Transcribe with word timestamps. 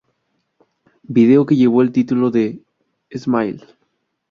Video 1.03 1.45
que 1.45 1.55
llevó 1.55 1.83
el 1.83 1.91
título 1.91 2.31
de 2.31 2.63
'Smile'. 3.13 3.63